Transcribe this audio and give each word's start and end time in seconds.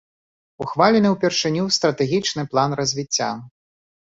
Ухвалены 0.63 1.09
ўпершыню 1.15 1.67
стратэгічны 1.77 2.47
план 2.55 2.69
развіцця. 2.81 3.29